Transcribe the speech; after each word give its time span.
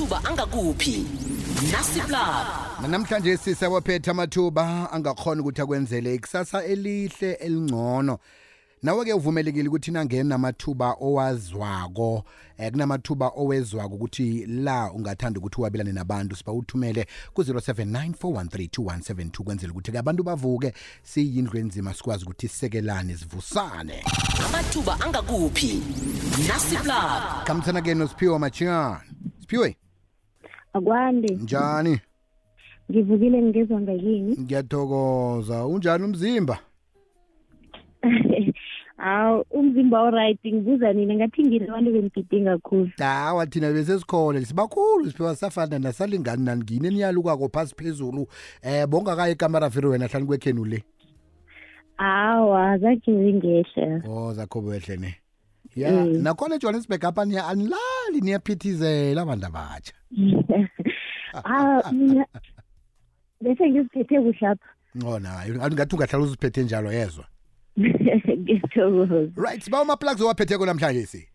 amathuba 0.00 0.24
angakuphi? 0.24 1.06
Nasiplab. 1.72 2.46
Namhlanje 2.88 3.36
sisawaphethe 3.36 4.10
amathuba 4.10 4.92
angakhona 4.92 5.42
ukuthi 5.42 5.60
akwenzele 5.60 6.14
ikusasa 6.14 6.64
elihle 6.64 7.32
elingcono. 7.32 8.18
Nawe-ke 8.82 9.12
uvumelekile 9.12 9.68
ukuthi 9.68 9.90
nangena 9.90 10.28
namathuba 10.28 10.96
owazwako 11.00 12.24
um 12.58 12.70
kunamathuba 12.70 13.32
owezwako 13.36 13.94
ukuthi 13.94 14.46
la 14.46 14.92
ungathanda 14.92 15.38
ukuthi 15.38 15.60
uwabelane 15.60 15.92
nabantu 15.92 16.36
siba 16.36 16.52
uthumele 16.52 17.06
ku-079 17.34 18.10
413 18.12 19.44
kwenzela 19.44 19.72
ukuthi-ke 19.72 19.98
abantu 19.98 20.22
bavuke 20.22 20.72
siyindlu 21.02 21.58
enzima 21.58 21.94
sikwazi 21.94 22.24
ukuthi 22.24 22.48
sisekelane 22.48 23.16
sivusane. 23.16 24.04
Amathuba 24.46 25.00
angakuphi? 25.00 25.82
Nasiplab. 26.48 27.44
Khambisana-ke 27.44 27.94
nosiphiwe 27.94 28.38
machiyana 28.38 29.00
siphiwe 29.40 29.76
akwande. 30.72 31.34
Njani? 31.34 32.00
Ngivukile 32.90 33.42
ngizwa 33.42 33.80
ngakini 33.80 34.36
ngiyathokoza. 34.40 35.66
Unjani 35.66 36.04
umzimba? 36.04 36.58
Hawu 38.96 39.44
umzimba 39.50 40.00
oright 40.02 40.38
ngibuza 40.46 40.92
nina 40.92 41.14
ngathi 41.14 41.42
ngile 41.44 41.64
abantu 41.64 41.92
bengigidinga 41.92 42.50
kakhulu 42.58 42.90
hawa 42.98 43.46
thina 43.46 43.72
besesikhona 43.72 44.44
sibakhulu 44.44 45.06
siphiwa 45.10 45.36
safana 45.36 45.78
nasalingani 45.78 46.44
nangini 46.44 46.86
eniyalukako 46.88 47.48
phasi 47.52 47.74
phezulu. 47.74 48.26
Um 48.64 48.90
bongakayi 48.90 49.32
ekamarafiri 49.32 49.86
wena 49.88 50.06
hlani 50.06 50.26
kwekhenu 50.26 50.64
le? 50.64 50.84
Hawa 51.96 52.78
zakhe 52.78 53.12
zingehle 53.24 54.02
o 54.08 54.32
zakho 54.34 54.60
behle 54.60 54.96
ne. 54.96 55.14
Ya 55.76 55.92
Mm. 55.92 56.22
nakhona 56.22 56.54
ejohannesburg 56.54 57.04
apha 57.04 57.24
niya 57.24 57.46
anilali 58.10 58.20
niyaphithizela 58.20 59.22
abantu 59.22 59.46
abatsha. 59.46 59.94
Ah 61.32 61.92
mina 61.92 62.26
bese 63.40 63.70
ngiziphethe 63.70 64.20
kuhle 64.20 64.48
apha. 64.48 64.68
O 65.06 65.18
nayo. 65.18 65.54
Ngathi 65.54 65.94
ungahlala 65.94 66.24
uziphethe 66.24 66.62
njalo 66.62 66.92
yezwa. 66.92 67.24
Ngiyathokoza. 67.76 69.30
Right 69.36 69.62
siba 69.62 69.78
ama-plugs 69.78 70.22
owaphetheko 70.22 70.66
namhlanje 70.66 71.06
si? 71.06 71.28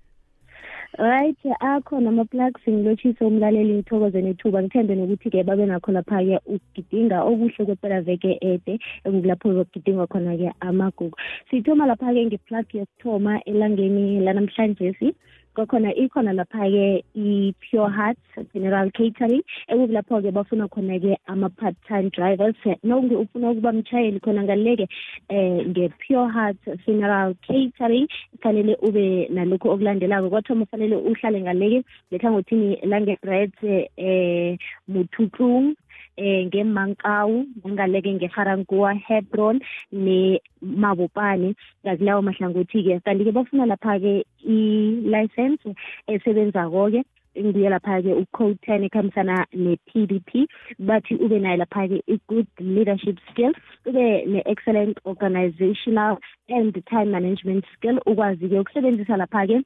Right 0.98 1.38
akhona 1.60 2.10
ama-plugs 2.10 2.62
ngilotshise 2.68 3.26
umlaleli 3.26 3.74
ngithokoze 3.74 4.22
nethuba. 4.22 4.64
Ngithembe 4.64 4.96
nokuthi-ke 4.96 5.44
babe 5.44 5.66
nakho 5.66 5.92
lapha-ke 5.92 6.40
ukugidinga 6.46 7.24
okuhle 7.24 7.66
kwempela 7.66 8.02
veke 8.02 8.38
ede 8.42 8.80
ekulapho 9.06 9.54
zokugidingwa 9.54 10.08
khona-ke 10.08 10.52
amagugu. 10.60 11.16
Sithoma 11.50 11.88
lapha-ke 11.88 12.26
nge-plug 12.26 12.66
yokuthoma 12.74 13.44
elangeni 13.46 14.20
lanamhlanje 14.20 14.96
si. 15.00 15.16
Kwakhona 15.56 15.96
ikhona 15.96 16.34
lapha-ke 16.34 17.04
i-pure 17.16 17.90
heart 17.90 18.18
general 18.54 18.92
catering 18.92 19.44
ekukulapho-ke 19.72 20.32
bafuna 20.32 20.68
khona-ke 20.68 21.18
ama-part 21.28 21.76
time 21.88 22.10
drivers. 22.10 22.56
Nonke 22.84 23.16
ufuna 23.16 23.50
ukuba 23.52 23.72
mshayeli 23.72 24.20
khona 24.20 24.44
ngaleke 24.44 24.88
eh 25.30 25.68
nge-pure 25.68 26.28
heart 26.30 26.58
funeral 26.86 27.36
catering 27.48 28.08
kufanele 28.32 28.76
ube 28.82 29.28
nalokhu 29.30 29.70
okulandelako. 29.70 30.30
Kwathoma 30.30 30.64
ufanele 30.64 30.96
uhlale 30.96 31.42
ngaleke 31.42 31.84
ngehlangothini 32.12 32.80
langebred 32.84 33.54
eh 33.98 34.58
muthutlung 34.88 35.76
eh 36.18 36.46
ngemankawu 36.48 37.46
nangaleke 37.64 38.14
ngeharankuwa 38.14 38.94
hebron 38.94 39.60
nemabopane. 39.92 41.56
Ngakilawo 41.86 42.22
mahlangothi-ke 42.22 43.00
kanti-ke 43.06 43.32
bafuna 43.32 43.66
lapha-ke 43.66 44.24
i-license 44.48 45.64
esebenzako-ke 46.08 47.04
ngibuye 47.36 47.70
lapha-ke 47.70 48.12
u-code 48.16 48.58
ten 48.66 48.84
ekhambisana 48.88 49.46
ne-p 49.54 50.08
d 50.08 50.22
p. 50.26 50.48
Bathi 50.80 51.16
ube 51.20 51.40
nayo 51.40 51.58
lapha-ke 51.58 52.00
i-good 52.08 52.48
leadership 52.60 53.18
skill 53.32 53.52
ube 53.86 54.26
ne-excellent 54.28 54.98
organizational 55.06 56.18
and 56.50 56.74
time 56.90 57.12
management 57.12 57.66
skill. 57.76 58.00
Ukwazi-ke 58.06 58.60
ukusebenzisa 58.60 59.18
lapha-ke 59.18 59.62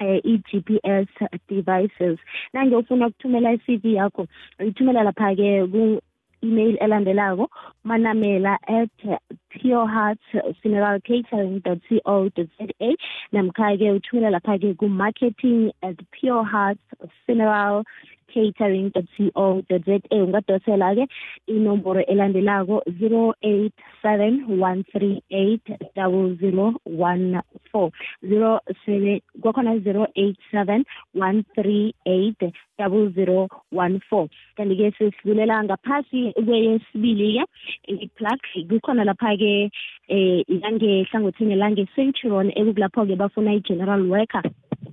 eh 0.00 0.20
i-GPS 0.24 1.08
devices. 1.48 2.18
Nange 2.52 2.76
ufuna 2.76 3.06
ukuthumela 3.06 3.52
i-CV 3.52 3.84
yakho 3.94 4.26
uyithumela 4.60 5.02
lapha-ke 5.02 5.66
ku-email 5.72 6.76
elandelako 6.80 7.48
manamela 7.84 8.58
at 8.68 9.20
pureheart 9.50 10.18
funeral 10.62 11.00
catering 11.00 11.62
co 11.62 12.30
za 12.34 12.94
namkha-ke 13.32 13.90
uthumela 13.96 14.30
lapha-ke 14.30 14.76
ku-marketing 14.78 15.72
at 15.82 15.96
pureheart 16.12 16.78
funeral 17.26 17.84
catering 18.38 18.90
co 19.36 19.62
za 19.68 19.98
ungadosela-ke 20.10 21.06
inomboro 21.46 22.00
elandelako 22.12 22.82
zero 23.00 23.34
eight 23.42 23.74
seven 24.02 24.44
one 24.62 24.84
three 24.92 25.22
eight 25.30 25.66
double 25.96 26.36
zero 26.36 26.74
one 26.84 27.40
four. 27.72 27.90
Zero 28.22 28.60
seven 28.84 29.20
kwakhona 29.40 29.82
zero 29.82 30.06
eight 30.16 30.38
seven 30.50 30.84
one 31.14 31.44
three 31.54 31.94
eight 32.06 32.40
double 32.78 33.10
zero 33.12 33.48
one 33.70 34.00
four. 34.08 34.28
Kanti-ke 34.56 34.92
sesidlulela 34.98 35.64
ngaphasi 35.64 36.32
kweyesibili-ke 36.32 37.44
i-plug 37.88 38.40
kukhona 38.70 39.04
lapha-ke 39.04 39.70
eh 40.08 40.44
langehlangothini 40.62 41.56
lange-centuron 41.62 42.52
ekukulapho-ke 42.56 43.16
bafuna 43.16 43.52
i-general 43.58 44.02
worker. 44.08 44.42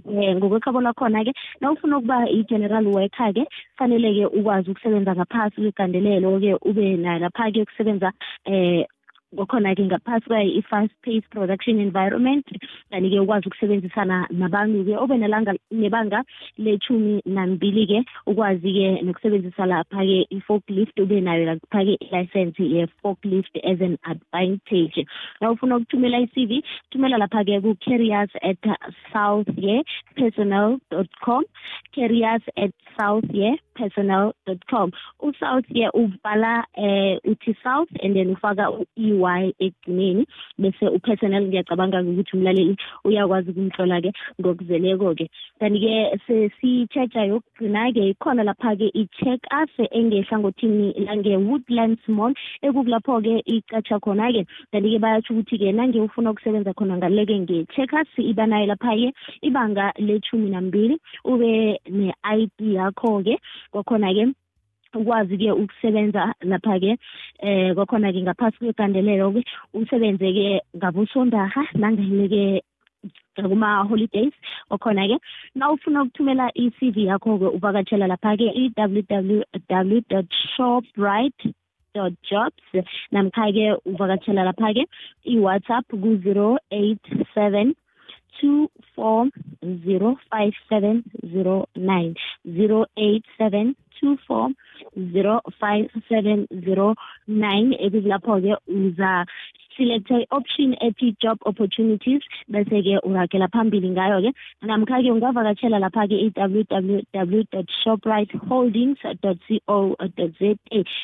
Eh 0.10 0.36
ngokwekabo 0.36 0.82
lakhona-ke 0.82 1.34
na 1.62 1.72
ufuna 1.72 1.98
ukuba 1.98 2.30
i-general 2.30 2.88
worker-ke 2.88 3.44
kufanele-ke 3.72 4.26
ukwazi 4.26 4.72
ukusebenza 4.72 5.16
ngaphasi 5.16 5.56
kwegandelelo-ke 5.62 6.54
ube 6.70 6.98
nayo 6.98 7.20
lapha-ke 7.20 7.62
ukusebenza 7.62 8.12
eh 8.46 8.86
kwakhona-ke 9.36 9.84
ngaphasi 9.86 10.26
kwayo 10.26 10.50
i-fast 10.60 10.94
pace 11.04 11.28
production 11.30 11.80
environment 11.80 12.46
kanti-ke 12.92 13.20
ukwazi 13.20 13.48
ukusebenzisana 13.48 14.28
nabantu-ke 14.32 14.98
ube 14.98 15.18
nelanga 15.18 15.54
nebanga 15.72 16.24
lethumi 16.58 17.22
nambili-ke 17.26 18.06
ukwazi-ke 18.28 19.02
nokusebenzisa 19.06 19.66
lapha-ke 19.66 20.28
i-forklift 20.30 21.00
ube 21.00 21.22
nayo 21.22 21.46
lapha-ke 21.46 21.98
i-license 22.02 22.60
ye-forklift 22.60 23.56
as 23.64 23.82
an 23.82 23.98
advantage. 24.04 25.06
Na 25.42 25.52
ufuna 25.52 25.78
ukuthumela 25.78 26.20
i-cv 26.20 26.64
thumela 26.92 27.18
lapha-ke 27.18 27.62
ku-carriers 27.62 28.32
at 28.42 28.58
south 29.14 29.48
ye 29.58 29.84
personal 30.16 30.78
dot 30.92 31.10
com 31.24 31.44
carriers 31.96 32.42
at 32.58 32.72
south 32.98 33.30
ye 33.34 33.60
personal 33.76 34.34
dot 34.48 34.66
com. 34.70 34.92
U-south 35.22 35.66
ye 35.70 35.90
ubhala 35.94 36.64
eh 36.78 37.20
uthi 37.26 37.56
south 37.64 37.90
and 38.02 38.16
then 38.16 38.36
ufaka 38.36 38.70
u-ey 38.98 39.54
ekugcineni. 39.60 40.26
Bese 40.60 40.88
upersonal 40.88 41.48
ngiyacabanga 41.48 42.02
ukuthi 42.02 42.38
umlaleli 42.38 42.76
uyakwazi 43.04 43.52
ukumhlola-ke 43.52 44.12
ngokuzeleko-ke. 44.42 45.30
Kanti-ke 45.60 46.20
sesi-check-a 46.28 47.26
yokugcina-ke 47.28 48.10
ikhona 48.10 48.44
lapha-ke 48.44 48.90
i-check 48.94 49.40
us 49.52 49.74
engehlangothini 49.92 50.94
lange-woodlands 51.06 52.08
mall 52.08 52.34
ekukulapho-ke 52.64 53.44
icatsha 53.46 54.00
khona-ke. 54.00 54.46
Kanti-ke 54.72 55.00
bayatsho 55.00 55.34
ukuthi-ke 55.34 55.74
nange 55.76 56.00
ufuna 56.00 56.32
ukusebenza 56.32 56.74
khona 56.74 56.98
ngaleke 56.98 57.40
nge-check 57.40 57.94
us 57.94 58.08
iba 58.18 58.48
nayo 58.48 58.66
lapha-ke 58.74 59.12
ibanga 59.42 59.92
lethumi 60.00 60.50
nambili 60.50 60.98
ube 61.26 61.80
ne-i 61.90 62.48
d 62.58 62.74
yakho-ke. 62.76 63.38
Kwakhona-ke 63.76 64.26
ukwazi-ke 64.96 65.52
ukusebenza 65.52 66.24
lapha-ke 66.52 66.92
eh 67.44 67.76
kwakhona-ke 67.76 68.20
ngaphasi 68.24 68.58
kwegandelelo-ke 68.64 69.42
usebenze-ke 69.76 70.48
ngabosondarha 70.78 71.64
nangaleke 71.76 72.64
kuma-holidays 73.36 74.34
okhona-ke 74.72 75.18
na 75.56 75.72
ufuna 75.72 76.04
ukuthumela 76.04 76.48
i-cv 76.56 76.98
yakho-ke 77.12 77.48
uvakatshela 77.58 78.08
lapha-ke 78.08 78.48
i-www 78.64 80.00
dot 80.10 80.30
shoprite 80.56 81.52
dot 81.96 82.14
jobs 82.30 82.66
namkha-ke 83.12 83.66
uvakatshela 83.86 84.48
lapha-ke 84.50 84.84
i-whatsapp 85.34 85.86
ku-zero 85.92 86.58
eight 86.72 87.04
seven 87.36 87.76
two 88.40 88.70
four 88.96 89.28
zero 89.86 90.18
five 90.30 90.54
seven 90.70 91.04
zero 91.32 91.68
nine. 91.76 92.16
Zero 92.46 92.86
eight 92.98 93.24
seven 93.38 93.76
two 94.00 94.18
four 94.28 94.50
zero 95.14 95.42
five 95.60 95.86
seven 96.10 96.48
zero 96.66 96.96
nine. 97.28 97.74
Ekulapho-ke 97.74 98.56
uza 98.68 99.26
selector 99.78 100.20
i-option 100.20 100.76
ethi 100.82 101.16
job 101.22 101.38
opportunities 101.46 102.22
bese-ke 102.48 103.00
ungagela 103.04 103.48
phambili 103.48 103.90
ngayo-ke. 103.90 104.32
Namkha-ke 104.62 105.12
ungavakatshela 105.12 105.80
lapha-ke 105.80 106.16
i-www 106.16 107.44
shoprite 107.84 108.38
holdings 108.50 108.98
co 109.68 109.96
za 110.40 110.56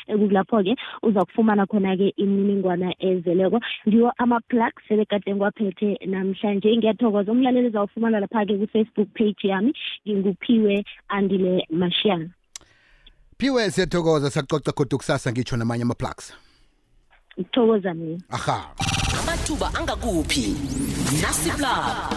ekulapho-ke 0.07 0.75
uza 1.03 1.25
kufumana 1.25 1.65
khona-ke 1.65 2.13
imininingwana 2.17 2.93
ezeleko. 2.99 3.59
Ngiwo 3.87 4.11
ama-plugs 4.17 4.83
ebekade 4.89 5.35
ngiwaphethe 5.35 5.99
namhlanje. 6.05 6.77
Ngiyathokoza 6.77 7.31
umlaleli 7.31 7.67
uzawufumana 7.67 8.19
lapha-ke 8.19 8.57
ku-facebook 8.57 9.09
page 9.13 9.47
yami. 9.47 9.73
Nginguphiwe 10.07 10.85
andile 11.07 11.67
mashiyana 11.69 12.29
phiwe 13.41 13.71
siyathokoza 13.71 14.29
sacoca 14.29 14.71
kodwa 14.71 14.97
kusasa 14.97 15.31
ngitsho 15.31 15.57
namanye 15.57 15.83
ama-plugs. 15.83 16.33
Ngithokoza 17.39 17.93
mina. 17.93 18.19
Aha. 18.29 18.71
Amathuba 19.21 19.71
angakuphi? 19.73 20.55
Nasiplab 21.21 22.13